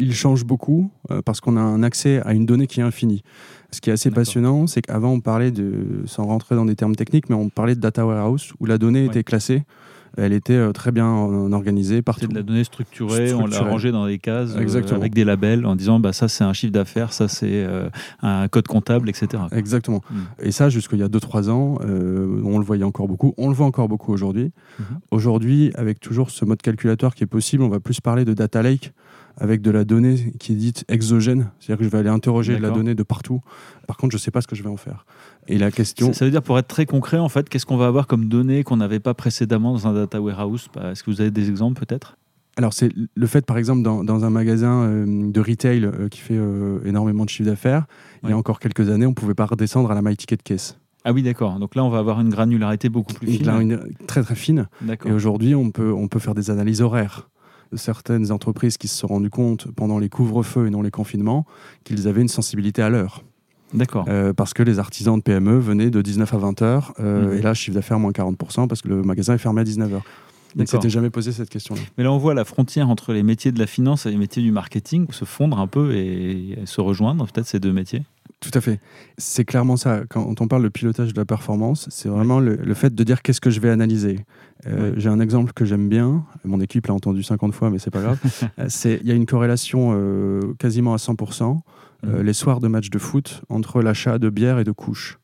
il 0.00 0.12
change 0.12 0.44
beaucoup 0.44 0.90
euh, 1.12 1.22
parce 1.22 1.40
qu'on 1.40 1.56
a 1.56 1.60
un 1.60 1.84
accès 1.84 2.20
à 2.24 2.32
une 2.32 2.46
donnée 2.46 2.66
qui 2.66 2.80
est 2.80 2.82
infinie. 2.82 3.22
Ce 3.70 3.80
qui 3.80 3.90
est 3.90 3.92
assez 3.92 4.10
passionnant, 4.10 4.66
c'est 4.66 4.82
qu'avant, 4.82 5.10
on 5.12 5.20
parlait 5.20 5.52
de, 5.52 6.02
sans 6.06 6.24
rentrer 6.24 6.56
dans 6.56 6.64
des 6.64 6.74
termes 6.74 6.96
techniques, 6.96 7.28
mais 7.30 7.36
on 7.36 7.48
parlait 7.48 7.76
de 7.76 7.80
data 7.80 8.04
warehouse 8.04 8.54
où 8.58 8.66
la 8.66 8.76
donnée 8.76 9.02
Ouais. 9.02 9.06
était 9.06 9.22
classée. 9.22 9.62
Elle 10.16 10.32
était 10.32 10.54
euh, 10.54 10.72
très 10.72 10.92
bien 10.92 11.06
euh, 11.06 11.52
organisée 11.52 12.02
partout. 12.02 12.22
C'est 12.22 12.28
de 12.28 12.34
la 12.34 12.42
donnée 12.42 12.64
structurée, 12.64 13.34
on 13.34 13.46
l'a 13.46 13.60
rangée 13.60 13.92
dans 13.92 14.06
des 14.06 14.18
cases 14.18 14.54
euh, 14.56 14.60
Exactement. 14.60 15.00
avec 15.00 15.14
des 15.14 15.24
labels 15.24 15.66
en 15.66 15.76
disant 15.76 16.00
bah, 16.00 16.12
ça 16.12 16.28
c'est 16.28 16.44
un 16.44 16.52
chiffre 16.52 16.72
d'affaires, 16.72 17.12
ça 17.12 17.28
c'est 17.28 17.66
un 18.22 18.48
code 18.48 18.66
comptable, 18.66 19.08
etc. 19.08 19.42
Exactement. 19.52 20.02
Mm. 20.10 20.16
Et 20.40 20.52
ça, 20.52 20.68
jusqu'il 20.68 20.98
y 20.98 21.02
a 21.02 21.08
2-3 21.08 21.50
ans, 21.50 21.78
on 21.80 22.58
le 22.58 22.64
voyait 22.64 22.84
encore 22.84 23.08
beaucoup. 23.08 23.34
On 23.36 23.48
le 23.48 23.54
voit 23.54 23.66
encore 23.66 23.88
beaucoup 23.88 24.12
aujourd'hui. 24.12 24.52
Mhm. 24.78 24.84
Aujourd'hui, 25.10 25.72
avec 25.74 26.00
toujours 26.00 26.30
ce 26.30 26.44
mode 26.44 26.62
calculatoire 26.62 27.14
qui 27.14 27.24
est 27.24 27.28
possible, 27.28 27.62
on 27.62 27.68
va 27.68 27.80
plus 27.80 28.00
parler 28.00 28.24
de 28.24 28.34
data 28.34 28.62
lake 28.62 28.92
avec 29.36 29.62
de 29.62 29.70
la 29.70 29.84
donnée 29.84 30.32
qui 30.38 30.52
est 30.52 30.56
dite 30.56 30.84
exogène. 30.88 31.50
C'est-à-dire 31.58 31.78
que 31.78 31.84
je 31.84 31.88
vais 31.88 31.98
aller 31.98 32.08
interroger 32.08 32.56
de 32.56 32.62
la 32.62 32.70
donnée 32.70 32.94
de 32.94 33.02
partout. 33.02 33.40
Par 33.86 33.96
contre, 33.96 34.12
je 34.12 34.16
ne 34.16 34.20
sais 34.20 34.30
pas 34.30 34.40
ce 34.40 34.46
que 34.46 34.56
je 34.56 34.62
vais 34.62 34.68
en 34.68 34.76
faire. 34.76 35.04
Et 35.48 35.58
la 35.58 35.70
question... 35.70 36.12
Ça, 36.12 36.24
veut 36.24 36.30
dire, 36.30 36.42
pour 36.42 36.58
être 36.58 36.68
très 36.68 36.86
concret, 36.86 37.18
en 37.18 37.28
fait, 37.28 37.48
qu'est-ce 37.48 37.66
qu'on 37.66 37.76
va 37.76 37.86
avoir 37.86 38.06
comme 38.06 38.28
données 38.28 38.64
qu'on 38.64 38.76
n'avait 38.76 39.00
pas 39.00 39.14
précédemment 39.14 39.72
dans 39.72 39.86
un 39.86 39.94
data 39.94 40.20
warehouse? 40.20 40.68
Bah, 40.74 40.92
Est-ce 40.92 41.02
que 41.02 41.10
vous 41.10 41.20
avez 41.20 41.30
des 41.30 41.50
exemples 41.50 41.84
peut-être? 41.84 42.16
Alors, 42.56 42.72
c'est 42.72 42.90
le 43.14 43.26
fait, 43.26 43.44
par 43.44 43.58
exemple, 43.58 43.82
dans, 43.82 44.04
dans 44.04 44.24
un 44.24 44.30
magasin 44.30 44.84
euh, 44.84 45.30
de 45.30 45.40
retail 45.40 45.84
euh, 45.84 46.08
qui 46.08 46.20
fait 46.20 46.36
euh, 46.36 46.78
énormément 46.84 47.24
de 47.24 47.28
chiffre 47.28 47.48
d'affaires, 47.50 47.86
il 48.22 48.30
y 48.30 48.32
a 48.32 48.36
encore 48.38 48.60
quelques 48.60 48.88
années, 48.90 49.06
on 49.06 49.10
ne 49.10 49.14
pouvait 49.14 49.34
pas 49.34 49.46
redescendre 49.46 49.90
à 49.90 49.94
la 49.94 50.02
My 50.02 50.16
Ticket 50.16 50.36
Case. 50.36 50.78
Ah 51.04 51.12
oui, 51.12 51.22
d'accord. 51.22 51.58
Donc 51.58 51.74
là, 51.74 51.84
on 51.84 51.90
va 51.90 51.98
avoir 51.98 52.20
une 52.20 52.30
granularité 52.30 52.88
beaucoup 52.88 53.12
plus 53.12 53.26
fine. 53.26 53.50
une- 53.60 53.92
très 54.06 54.22
très 54.22 54.34
fine. 54.36 54.68
Et 55.04 55.12
aujourd'hui, 55.12 55.54
on 55.54 55.70
peut, 55.70 55.92
on 55.92 56.08
peut 56.08 56.18
faire 56.20 56.34
des 56.34 56.50
analyses 56.50 56.80
horaires. 56.80 57.28
Certaines 57.76 58.30
entreprises 58.32 58.76
qui 58.76 58.88
se 58.88 58.96
sont 58.96 59.06
rendues 59.08 59.30
compte 59.30 59.68
pendant 59.74 59.98
les 59.98 60.08
couvre-feux 60.08 60.66
et 60.66 60.70
non 60.70 60.82
les 60.82 60.90
confinements 60.90 61.46
qu'ils 61.84 62.08
avaient 62.08 62.22
une 62.22 62.28
sensibilité 62.28 62.82
à 62.82 62.88
l'heure. 62.90 63.22
D'accord. 63.72 64.04
Euh, 64.08 64.32
parce 64.32 64.54
que 64.54 64.62
les 64.62 64.78
artisans 64.78 65.16
de 65.18 65.22
PME 65.22 65.58
venaient 65.58 65.90
de 65.90 66.00
19 66.00 66.32
à 66.32 66.36
20 66.38 66.62
heures. 66.62 66.94
euh, 67.00 67.32
Mhm. 67.32 67.38
Et 67.38 67.42
là, 67.42 67.54
chiffre 67.54 67.74
d'affaires 67.74 67.98
moins 67.98 68.12
40% 68.12 68.68
parce 68.68 68.82
que 68.82 68.88
le 68.88 69.02
magasin 69.02 69.34
est 69.34 69.38
fermé 69.38 69.62
à 69.62 69.64
19 69.64 69.92
heures. 69.94 70.04
D'accord. 70.54 70.80
s'était 70.80 70.90
jamais 70.90 71.10
posé 71.10 71.32
cette 71.32 71.50
question-là. 71.50 71.80
Mais 71.98 72.04
là, 72.04 72.12
on 72.12 72.18
voit 72.18 72.32
la 72.34 72.44
frontière 72.44 72.88
entre 72.88 73.12
les 73.12 73.24
métiers 73.24 73.50
de 73.50 73.58
la 73.58 73.66
finance 73.66 74.06
et 74.06 74.10
les 74.12 74.16
métiers 74.16 74.40
du 74.40 74.52
marketing 74.52 75.06
se 75.10 75.24
fondre 75.24 75.58
un 75.58 75.66
peu 75.66 75.92
et, 75.96 76.50
et 76.62 76.66
se 76.66 76.80
rejoindre, 76.80 77.26
peut-être, 77.26 77.48
ces 77.48 77.58
deux 77.58 77.72
métiers. 77.72 78.02
Tout 78.50 78.56
à 78.58 78.60
fait. 78.60 78.78
C'est 79.18 79.44
clairement 79.44 79.76
ça. 79.76 80.02
Quand 80.10 80.40
on 80.40 80.46
parle 80.48 80.62
de 80.62 80.68
pilotage 80.68 81.12
de 81.14 81.18
la 81.18 81.24
performance, 81.24 81.86
c'est 81.90 82.08
vraiment 82.08 82.40
le, 82.40 82.56
le 82.56 82.74
fait 82.74 82.94
de 82.94 83.04
dire 83.04 83.22
qu'est-ce 83.22 83.40
que 83.40 83.50
je 83.50 83.58
vais 83.60 83.70
analyser. 83.70 84.20
Euh, 84.66 84.90
Oui. 84.90 85.00
J'ai 85.00 85.08
un 85.08 85.20
exemple 85.20 85.52
que 85.52 85.64
j'aime 85.64 85.88
bien. 85.88 86.24
Mon 86.44 86.60
équipe 86.60 86.86
l'a 86.86 86.94
entendu 86.94 87.22
50 87.22 87.54
fois, 87.54 87.70
mais 87.70 87.78
c'est 87.78 87.90
pas 87.90 88.02
grave. 88.02 88.18
Euh, 88.58 88.66
c'est- 88.68 88.98
Il 89.02 89.08
y 89.08 89.12
a 89.12 89.14
une 89.14 89.26
corrélation 89.26 89.92
euh, 89.94 90.40
quasiment 90.58 90.92
à 90.94 90.98
100% 90.98 91.62
euh, 92.04 92.18
Mhm. 92.18 92.22
les 92.26 92.32
soirs 92.34 92.60
de 92.60 92.68
matchs 92.68 92.90
de 92.90 92.98
foot 92.98 93.42
entre 93.48 93.80
l'achat 93.80 94.18
de 94.18 94.28
bière 94.28 94.58
et 94.58 94.64
de 94.64 94.72
couches. 94.72 95.18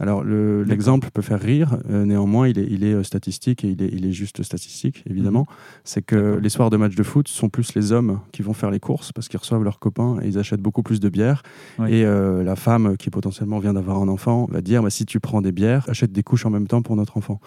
Alors 0.00 0.24
le- 0.24 0.62
l'exemple 0.64 1.10
peut 1.12 1.22
faire 1.22 1.40
rire, 1.40 1.78
euh, 1.90 2.04
néanmoins 2.04 2.48
il 2.48 2.58
est, 2.58 2.66
il 2.68 2.84
est 2.84 2.92
euh, 2.94 3.02
statistique 3.02 3.64
et 3.64 3.68
il 3.70 3.82
est, 3.82 3.88
il 3.92 4.06
est 4.06 4.12
juste 4.12 4.42
statistique 4.42 5.02
évidemment. 5.08 5.46
C'est 5.84 6.02
que 6.02 6.34
Mhm. 6.36 6.38
Les 6.40 6.48
soirs 6.48 6.70
de 6.70 6.76
matchs 6.76 6.94
de 6.94 7.02
foot 7.02 7.28
sont 7.28 7.48
plus 7.48 7.74
les 7.74 7.92
hommes 7.92 8.20
qui 8.32 8.42
vont 8.42 8.52
faire 8.52 8.70
les 8.70 8.80
courses 8.80 9.12
parce 9.12 9.28
qu'ils 9.28 9.38
reçoivent 9.40 9.62
leurs 9.64 9.78
copains 9.78 10.18
et 10.22 10.28
ils 10.28 10.38
achètent 10.38 10.60
beaucoup 10.60 10.82
plus 10.82 11.00
de 11.00 11.08
bière. 11.08 11.42
Oui. 11.78 11.92
Et 11.92 12.04
euh, 12.04 12.42
la 12.42 12.56
femme 12.56 12.96
qui 12.96 13.10
potentiellement 13.10 13.58
vient 13.58 13.74
d'avoir 13.74 13.98
un 14.00 14.08
enfant 14.08 14.46
va 14.50 14.60
dire 14.60 14.82
bah, 14.82 14.90
si 14.90 15.04
tu 15.06 15.20
prends 15.20 15.40
des 15.42 15.52
bières, 15.52 15.84
achète 15.88 16.12
des 16.12 16.22
couches 16.22 16.46
en 16.46 16.50
même 16.50 16.66
temps 16.66 16.82
pour 16.82 16.96
notre 16.96 17.16
enfant. 17.16 17.40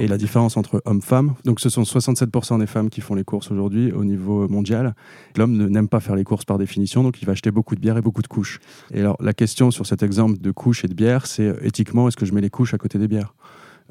Et 0.00 0.06
la 0.08 0.16
différence 0.18 0.56
entre 0.56 0.82
homme-femme, 0.84 1.34
donc 1.44 1.60
ce 1.60 1.68
sont 1.68 1.82
67% 1.82 2.58
des 2.58 2.66
femmes 2.66 2.90
qui 2.90 3.00
font 3.00 3.14
les 3.14 3.24
courses 3.24 3.50
aujourd'hui 3.50 3.92
au 3.92 4.04
niveau 4.04 4.48
mondial. 4.48 4.94
L'homme 5.36 5.56
n'aime 5.68 5.88
pas 5.88 6.00
faire 6.00 6.16
les 6.16 6.24
courses 6.24 6.44
par 6.44 6.58
définition, 6.58 7.02
donc 7.02 7.20
il 7.22 7.24
va 7.26 7.32
acheter 7.32 7.50
beaucoup 7.50 7.74
de 7.74 7.80
bière 7.80 7.96
et 7.96 8.02
beaucoup 8.02 8.22
de 8.22 8.26
couches. 8.28 8.58
Et 8.92 9.00
alors 9.00 9.16
la 9.20 9.32
question 9.32 9.70
sur 9.70 9.86
cet 9.86 10.02
exemple 10.02 10.38
de 10.40 10.50
couches 10.50 10.84
et 10.84 10.88
de 10.88 10.94
bière, 10.94 11.26
c'est 11.26 11.48
euh, 11.48 11.54
est-ce 12.08 12.16
que 12.16 12.26
je 12.26 12.32
mets 12.34 12.40
les 12.40 12.50
couches 12.50 12.74
à 12.74 12.78
côté 12.78 12.98
des 12.98 13.08
bières 13.08 13.34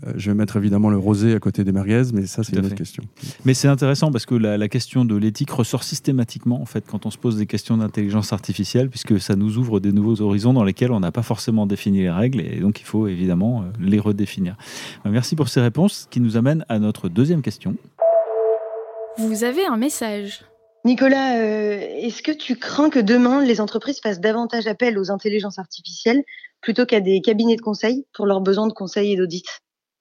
Euh, 0.07 0.13
Je 0.17 0.31
vais 0.31 0.35
mettre 0.35 0.57
évidemment 0.57 0.89
le 0.89 0.97
rosé 0.97 1.35
à 1.35 1.39
côté 1.39 1.63
des 1.63 1.71
merguez, 1.71 2.03
mais 2.13 2.25
ça 2.25 2.43
c'est 2.43 2.55
une 2.55 2.65
autre 2.65 2.73
question. 2.75 3.03
Mais 3.45 3.53
c'est 3.53 3.67
intéressant 3.67 4.11
parce 4.11 4.25
que 4.25 4.33
la, 4.35 4.57
la 4.57 4.67
question 4.67 5.05
de 5.05 5.15
l'éthique 5.15 5.51
ressort 5.51 5.83
systématiquement 5.83 6.59
en 6.61 6.65
fait 6.65 6.83
quand 6.89 7.05
on 7.05 7.11
se 7.11 7.17
pose 7.19 7.37
des 7.37 7.45
questions 7.45 7.77
d'intelligence 7.77 8.33
artificielle 8.33 8.89
puisque 8.89 9.19
ça 9.19 9.35
nous 9.35 9.57
ouvre 9.59 9.79
des 9.79 9.91
nouveaux 9.91 10.19
horizons 10.21 10.51
dans 10.53 10.63
lesquels 10.63 10.91
on 10.91 10.99
n'a 10.99 11.11
pas 11.11 11.21
forcément 11.21 11.67
défini 11.67 11.99
les 12.01 12.09
règles 12.09 12.41
et 12.41 12.59
donc 12.59 12.81
il 12.81 12.85
faut 12.85 13.07
évidemment 13.07 13.61
euh, 13.61 13.65
les 13.79 13.99
redéfinir. 13.99 14.55
Euh, 15.05 15.11
Merci 15.11 15.35
pour 15.35 15.47
ces 15.47 15.61
réponses 15.61 16.07
qui 16.09 16.19
nous 16.21 16.37
amènent 16.37 16.65
à 16.69 16.79
notre 16.79 17.07
deuxième 17.07 17.41
question. 17.43 17.75
Vous 19.19 19.43
avez 19.43 19.63
un 19.67 19.77
message. 19.77 20.41
Nicolas, 20.85 21.37
euh, 21.37 21.79
est-ce 21.79 22.21
que 22.21 22.33
tu 22.33 22.57
crains 22.57 22.89
que 22.89 22.99
demain, 22.99 23.43
les 23.43 23.61
entreprises 23.61 24.01
fassent 24.01 24.19
davantage 24.19 24.67
appel 24.67 24.97
aux 24.97 25.11
intelligences 25.11 25.57
artificielles 25.57 26.23
plutôt 26.59 26.85
qu'à 26.85 26.99
des 26.99 27.21
cabinets 27.21 27.55
de 27.55 27.61
conseil 27.61 28.05
pour 28.13 28.25
leurs 28.25 28.41
besoins 28.41 28.67
de 28.67 28.73
conseil 28.73 29.13
et 29.13 29.15
d'audit? 29.15 29.45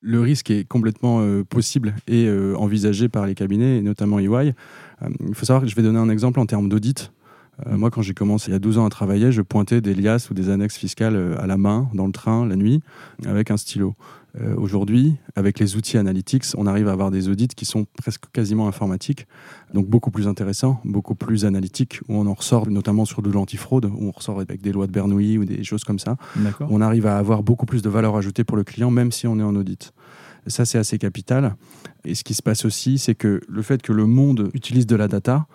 Le 0.01 0.21
risque 0.21 0.51
est 0.51 0.67
complètement 0.67 1.21
euh, 1.21 1.45
possible 1.45 1.95
et 2.09 2.27
euh, 2.27 2.57
envisagé 2.57 3.09
par 3.09 3.27
les 3.27 3.37
cabinets, 3.37 3.79
et 3.79 3.83
notamment 3.83 4.19
EY. 4.19 4.55
Il 5.29 5.35
faut 5.35 5.47
savoir 5.47 5.63
que 5.63 5.69
je 5.69 5.77
vais 5.77 5.83
donner 5.83 6.01
un 6.01 6.11
exemple 6.11 6.41
en 6.41 6.47
termes 6.47 6.69
d'audit. 6.69 7.13
Euh, 7.67 7.77
moi, 7.77 7.91
quand 7.91 8.03
j'ai 8.03 8.15
commencé 8.15 8.51
il 8.51 8.53
y 8.53 8.57
a 8.57 8.59
12 8.59 8.79
ans 8.79 8.87
à 8.87 8.91
travailler, 8.91 9.33
je 9.33 9.43
pointais 9.43 9.81
des 9.81 9.95
liasses 9.95 10.31
ou 10.31 10.35
des 10.35 10.49
annexes 10.49 10.77
fiscales 10.77 11.17
euh, 11.17 11.41
à 11.41 11.47
la 11.47 11.57
main, 11.57 11.89
dans 11.95 12.07
le 12.07 12.13
train, 12.13 12.47
la 12.47 12.57
nuit, 12.57 12.81
avec 13.27 13.51
un 13.51 13.57
stylo. 13.57 13.95
Euh, 14.41 14.55
Aujourd'hui, 14.57 15.17
avec 15.37 15.59
les 15.59 15.77
outils 15.77 15.99
analytics, 15.99 16.45
on 16.57 16.67
arrive 16.67 16.89
à 16.89 16.93
avoir 16.93 17.11
des 17.11 17.29
audits 17.29 17.49
qui 17.49 17.67
sont 17.67 17.87
presque 17.99 18.25
quasiment 18.33 18.67
informatiques, 18.67 19.27
donc 19.75 19.87
beaucoup 19.87 20.11
plus 20.11 20.27
intéressants, 20.27 20.81
beaucoup 20.87 21.15
plus 21.15 21.45
analytiques, 21.45 22.01
où 22.09 22.17
on 22.17 22.27
en 22.27 22.33
ressort 22.33 22.67
notamment 22.71 23.05
sur 23.05 23.21
de 23.21 23.31
l'antifraude, 23.31 23.85
où 23.85 24.07
on 24.07 24.11
ressort 24.11 24.41
avec 24.41 24.63
des 24.63 24.73
lois 24.73 24.87
de 24.87 24.93
Bernoulli 24.93 25.37
ou 25.37 25.45
des 25.45 25.65
choses 25.65 25.85
comme 25.85 25.99
ça 25.99 26.17
on 26.61 26.81
arrive 26.81 27.07
à 27.07 27.19
avoir 27.19 27.43
beaucoup 27.43 27.67
plus 27.67 27.83
de 27.83 27.91
valeur 27.91 28.17
ajoutée 28.17 28.45
pour 28.45 28.57
le 28.57 28.65
client, 28.65 28.91
même 28.91 29.13
si 29.13 29.27
on 29.27 29.39
est 29.39 29.43
en 29.43 29.55
audit. 29.55 29.93
Ça, 30.47 30.65
c'est 30.65 30.79
assez 30.79 30.99
capital. 30.99 31.55
Et 32.05 32.15
ce 32.15 32.25
qui 32.25 32.35
se 32.35 32.43
passe 32.43 32.65
aussi, 32.65 32.99
c'est 32.99 33.15
que 33.15 33.41
le 33.47 33.63
fait 33.63 33.83
que 33.83 33.93
le 33.93 34.07
monde 34.07 34.51
utilise 34.55 34.87
de 34.87 34.97
la 34.97 35.09
data 35.09 35.47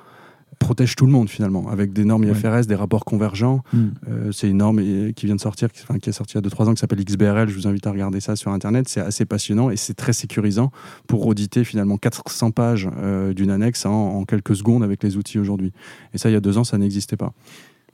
protège 0.59 0.95
tout 0.95 1.05
le 1.05 1.11
monde 1.11 1.29
finalement, 1.29 1.69
avec 1.69 1.93
des 1.93 2.03
normes 2.03 2.23
IFRS, 2.23 2.65
des 2.67 2.75
rapports 2.75 3.05
convergents. 3.05 3.63
Mm. 3.73 3.77
Euh, 4.09 4.31
c'est 4.31 4.49
une 4.49 4.57
norme 4.57 4.79
et- 4.79 5.13
qui 5.15 5.25
vient 5.25 5.35
de 5.35 5.41
sortir, 5.41 5.71
qui, 5.71 5.81
enfin, 5.83 5.99
qui 5.99 6.09
est 6.09 6.13
sortie 6.13 6.33
il 6.33 6.37
y 6.37 6.39
a 6.39 6.41
2-3 6.41 6.67
ans, 6.67 6.73
qui 6.73 6.79
s'appelle 6.79 7.03
XBRL. 7.03 7.47
Je 7.49 7.55
vous 7.55 7.67
invite 7.67 7.85
à 7.85 7.91
regarder 7.91 8.19
ça 8.19 8.35
sur 8.35 8.51
Internet. 8.51 8.89
C'est 8.89 9.01
assez 9.01 9.25
passionnant 9.25 9.69
et 9.69 9.77
c'est 9.77 9.93
très 9.93 10.13
sécurisant 10.13 10.71
pour 11.07 11.25
auditer 11.27 11.63
finalement 11.63 11.97
400 11.97 12.51
pages 12.51 12.89
euh, 12.97 13.33
d'une 13.33 13.51
annexe 13.51 13.85
en, 13.85 13.91
en 13.91 14.25
quelques 14.25 14.55
secondes 14.55 14.83
avec 14.83 15.03
les 15.03 15.17
outils 15.17 15.39
aujourd'hui. 15.39 15.71
Et 16.13 16.17
ça, 16.17 16.29
il 16.29 16.33
y 16.33 16.37
a 16.37 16.41
deux 16.41 16.57
ans, 16.57 16.63
ça 16.63 16.77
n'existait 16.77 17.17
pas. 17.17 17.33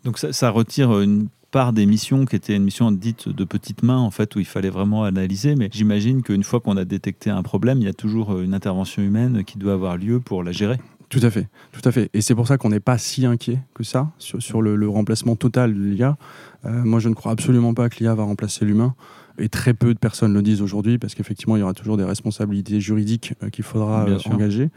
Donc 0.03 0.17
ça, 0.17 0.33
ça 0.33 0.49
retire 0.49 0.99
une 0.99 1.27
part 1.51 1.71
des 1.71 1.85
missions 1.85 2.25
qui 2.25 2.35
étaient 2.35 2.55
une 2.55 2.63
mission 2.63 2.91
dite 2.91 3.29
de 3.29 3.43
petite 3.43 3.83
main 3.83 3.99
en 3.99 4.09
fait 4.09 4.35
où 4.35 4.39
il 4.39 4.45
fallait 4.45 4.71
vraiment 4.71 5.03
analyser 5.03 5.55
mais 5.55 5.69
j'imagine 5.71 6.23
qu'une 6.23 6.43
fois 6.43 6.59
qu'on 6.59 6.77
a 6.77 6.83
détecté 6.83 7.29
un 7.29 7.43
problème 7.43 7.77
il 7.77 7.83
y 7.83 7.87
a 7.87 7.93
toujours 7.93 8.39
une 8.39 8.55
intervention 8.55 9.03
humaine 9.03 9.43
qui 9.43 9.59
doit 9.59 9.73
avoir 9.73 9.95
lieu 9.95 10.19
pour 10.19 10.43
la 10.43 10.51
gérer 10.51 10.79
Tout 11.13 11.25
à 11.25 11.29
fait, 11.29 11.47
tout 11.71 11.81
à 11.87 11.91
fait. 11.91 12.09
Et 12.13 12.21
c'est 12.21 12.33
pour 12.35 12.47
ça 12.47 12.57
qu'on 12.57 12.69
n'est 12.69 12.79
pas 12.79 12.97
si 12.97 13.25
inquiet 13.25 13.59
que 13.75 13.83
ça 13.83 14.11
sur, 14.17 14.41
sur 14.41 14.61
le, 14.61 14.75
le 14.75 14.89
remplacement 14.89 15.35
total 15.35 15.73
de 15.73 15.79
l'IA. 15.79 16.17
Euh, 16.65 16.83
moi, 16.83 16.99
je 16.99 17.07
ne 17.09 17.13
crois 17.13 17.31
absolument 17.31 17.73
pas 17.73 17.87
que 17.89 17.97
l'IA 17.99 18.15
va 18.15 18.23
remplacer 18.23 18.65
l'humain. 18.65 18.95
Et 19.37 19.49
très 19.49 19.73
peu 19.73 19.93
de 19.93 19.99
personnes 19.99 20.33
le 20.33 20.41
disent 20.41 20.61
aujourd'hui 20.61 20.97
parce 20.97 21.13
qu'effectivement, 21.15 21.55
il 21.55 21.59
y 21.59 21.63
aura 21.63 21.73
toujours 21.73 21.97
des 21.97 22.03
responsabilités 22.03 22.79
juridiques 22.81 23.33
euh, 23.43 23.49
qu'il 23.49 23.63
faudra 23.63 24.05
Bien 24.05 24.15
euh, 24.15 24.33
engager. 24.33 24.69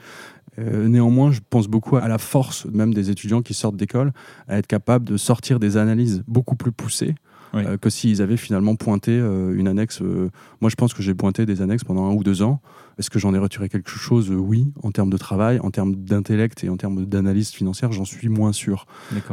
Euh, 0.58 0.88
néanmoins, 0.88 1.32
je 1.32 1.40
pense 1.48 1.68
beaucoup 1.68 1.96
à 1.96 2.08
la 2.08 2.18
force 2.18 2.66
même 2.66 2.94
des 2.94 3.10
étudiants 3.10 3.42
qui 3.42 3.54
sortent 3.54 3.76
d'école 3.76 4.12
à 4.48 4.58
être 4.58 4.66
capables 4.66 5.04
de 5.06 5.16
sortir 5.16 5.58
des 5.60 5.76
analyses 5.76 6.22
beaucoup 6.26 6.56
plus 6.56 6.72
poussées 6.72 7.14
Oui. 7.54 7.62
euh, 7.66 7.76
que 7.76 7.90
s'ils 7.90 8.22
avaient 8.22 8.38
finalement 8.38 8.76
pointé 8.76 9.12
euh, 9.12 9.54
une 9.54 9.68
annexe. 9.68 10.00
moi, 10.60 10.70
je 10.70 10.74
pense 10.76 10.94
que 10.94 11.02
j'ai 11.02 11.14
pointé 11.14 11.44
des 11.46 11.60
annexes 11.62 11.84
pendant 11.84 12.06
un 12.10 12.14
ou 12.14 12.24
deux 12.24 12.42
ans. 12.42 12.60
Est-ce 12.98 13.10
que 13.10 13.18
j'en 13.18 13.34
ai 13.34 13.38
retiré 13.38 13.68
quelque 13.68 13.90
chose? 13.90 14.30
Oui, 14.30 14.72
en 14.82 14.90
termes 14.90 15.10
de 15.10 15.18
travail, 15.18 15.60
en 15.60 15.70
termes 15.70 15.94
d'intellect 15.94 16.64
et 16.64 16.70
en 16.70 16.78
termes 16.78 17.04
d'analyse 17.04 17.50
financière, 17.50 17.92
j'en 17.92 18.06
suis 18.06 18.30
moins 18.30 18.52
sûr. 18.54 18.86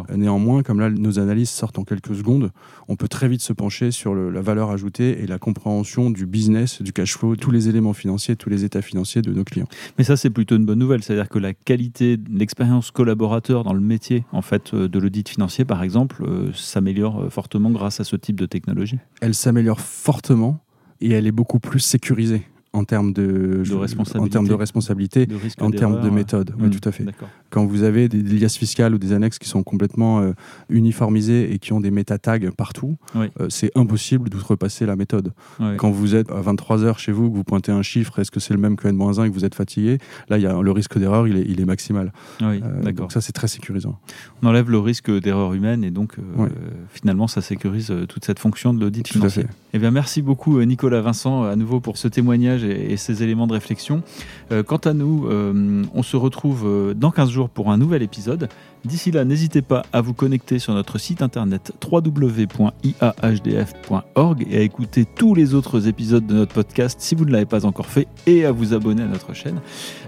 Euh, 0.09 0.17
Néanmoins, 0.17 0.63
comme 0.63 0.81
là, 0.81 0.89
nos 0.89 1.17
analyses 1.17 1.49
sortent 1.49 1.79
en 1.79 1.85
quelques 1.85 2.13
secondes, 2.13 2.51
on 2.89 2.97
peut 2.97 3.07
très 3.07 3.29
vite 3.29 3.41
se 3.41 3.53
pencher 3.53 3.91
sur 3.91 4.13
le- 4.15 4.29
la 4.29 4.41
valeur 4.41 4.69
ajoutée 4.69 5.23
et 5.23 5.27
la 5.27 5.39
compréhension 5.39 6.09
du 6.09 6.25
business, 6.25 6.81
du 6.81 6.91
cash 6.91 7.15
flow, 7.17 7.37
tous 7.37 7.51
les 7.51 7.69
éléments 7.69 7.93
financiers, 7.93 8.35
tous 8.35 8.49
les 8.49 8.65
états 8.65 8.81
financiers 8.81 9.21
de 9.21 9.31
nos 9.31 9.45
clients. 9.45 9.67
mais 9.97 10.03
ça 10.03 10.17
c'est 10.17 10.29
plutôt 10.29 10.57
une 10.57 10.65
bonne 10.65 10.79
nouvelle. 10.79 11.01
C'est-à-dire 11.01 11.29
que 11.29 11.39
la 11.39 11.53
qualité 11.53 12.19
l'expérience 12.29 12.91
collaborateur 12.91 13.63
dans 13.63 13.73
le 13.73 13.79
métier 13.79 14.25
en 14.33 14.41
fait 14.41 14.73
euh, 14.73 14.89
de 14.89 14.99
l'audit 14.99 15.27
financier 15.29 15.63
par 15.63 15.83
exemple 15.83 16.23
euh, 16.27 16.51
s'améliore 16.53 17.31
fortement 17.31 17.69
grâce 17.71 18.01
à 18.01 18.03
ce 18.03 18.17
type 18.17 18.35
de 18.39 18.45
technologie. 18.45 18.99
Elle 19.21 19.33
s'améliore 19.35 19.79
fortement 19.79 20.59
et 20.99 21.11
elle 21.11 21.27
est 21.27 21.31
beaucoup 21.31 21.59
plus 21.59 21.79
sécurisée 21.79 22.43
en 22.73 22.83
termes 22.85 23.13
de, 23.13 23.63
De 23.67 23.75
responsabilité. 23.75 24.19
en 24.19 24.27
termes 24.31 24.47
de 24.47 24.53
responsabilité, 24.53 25.25
de 25.27 25.35
en 25.61 25.69
termes 25.71 26.01
de 26.01 26.09
méthode. 26.09 26.53
Oui, 26.59 26.67
Hmm, 26.67 26.71
tout 26.71 26.89
à 26.89 26.91
fait. 26.91 27.05
Quand 27.53 27.65
vous 27.65 27.83
avez 27.83 28.09
des, 28.09 28.23
des 28.23 28.39
liasses 28.39 28.57
fiscales 28.57 28.95
ou 28.95 28.97
des 28.97 29.13
annexes 29.13 29.37
qui 29.37 29.47
sont 29.47 29.61
complètement 29.63 30.19
euh, 30.21 30.31
uniformisées 30.69 31.53
et 31.53 31.59
qui 31.59 31.71
ont 31.71 31.79
des 31.79 31.91
méta-tags 31.91 32.39
partout, 32.57 32.95
Oui. 33.15 33.27
euh, 33.39 33.45
c'est 33.49 33.71
impossible 33.75 34.29
d'outrepasser 34.29 34.85
la 34.85 34.95
méthode. 34.95 35.33
Quand 35.77 35.91
vous 35.91 36.15
êtes 36.15 36.31
à 36.31 36.41
23h 36.41 36.97
chez 36.97 37.11
vous, 37.11 37.29
que 37.29 37.35
vous 37.35 37.43
pointez 37.43 37.71
un 37.71 37.83
chiffre, 37.83 38.17
est-ce 38.19 38.31
que 38.31 38.39
c'est 38.39 38.53
le 38.53 38.59
même 38.59 38.75
que 38.75 38.87
N-1 38.87 39.25
et 39.25 39.29
que 39.29 39.33
vous 39.35 39.45
êtes 39.45 39.55
fatigué? 39.55 39.99
Là, 40.29 40.37
y 40.39 40.47
a, 40.47 40.59
le 40.61 40.71
risque 40.71 40.97
d'erreur, 40.97 41.27
il 41.27 41.37
est, 41.37 41.45
il 41.47 41.61
est 41.61 41.65
maximal. 41.65 42.11
Oui, 42.41 42.61
Euh, 42.63 42.91
donc 42.91 43.11
ça, 43.11 43.21
c'est 43.21 43.33
très 43.33 43.47
sécurisant. 43.47 43.99
on 44.41 44.47
enlève 44.47 44.69
le 44.71 44.79
risque 44.79 45.11
d'erreur 45.11 45.53
humaine 45.53 45.83
et 45.83 45.91
donc 45.91 46.15
finalement 46.91 47.27
ça 47.27 47.41
sécurise 47.41 47.93
toute 48.09 48.25
cette 48.25 48.39
fonction 48.39 48.73
de 48.73 48.79
l'audit 48.79 49.07
financier. 49.07 49.45
Eh 49.73 49.79
bien, 49.79 49.91
merci 49.91 50.21
beaucoup 50.21 50.61
Nicolas 50.63 51.01
Vincent 51.01 51.43
à 51.43 51.55
nouveau 51.55 51.79
pour 51.79 51.97
ce 51.97 52.07
témoignage 52.07 52.63
et, 52.63 52.91
et 52.93 52.97
ces 52.97 53.23
éléments 53.23 53.47
de 53.47 53.53
réflexion. 53.53 54.01
Quant 54.67 54.77
à 54.77 54.93
nous, 54.93 55.27
on 55.93 56.03
se 56.03 56.15
retrouve 56.17 56.93
dans 56.95 57.11
15 57.11 57.29
pour 57.49 57.71
un 57.71 57.77
nouvel 57.77 58.01
épisode. 58.03 58.49
D'ici 58.85 59.11
là, 59.11 59.23
n'hésitez 59.25 59.61
pas 59.61 59.83
à 59.93 60.01
vous 60.01 60.13
connecter 60.13 60.59
sur 60.59 60.73
notre 60.73 60.97
site 60.97 61.21
internet 61.21 61.71
www.iahdf.org 61.89 62.47
et 64.49 64.57
à 64.57 64.61
écouter 64.61 65.05
tous 65.05 65.35
les 65.35 65.53
autres 65.53 65.87
épisodes 65.87 66.25
de 66.25 66.33
notre 66.33 66.53
podcast 66.53 66.99
si 67.01 67.15
vous 67.15 67.25
ne 67.25 67.31
l'avez 67.31 67.45
pas 67.45 67.65
encore 67.65 67.87
fait 67.87 68.07
et 68.27 68.45
à 68.45 68.51
vous 68.51 68.73
abonner 68.73 69.03
à 69.03 69.07
notre 69.07 69.33
chaîne. 69.33 69.59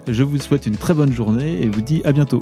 Je 0.07 0.23
vous 0.23 0.39
souhaite 0.39 0.65
une 0.65 0.77
très 0.77 0.93
bonne 0.93 1.13
journée 1.13 1.61
et 1.61 1.69
vous 1.69 1.81
dis 1.81 2.01
à 2.05 2.11
bientôt. 2.11 2.39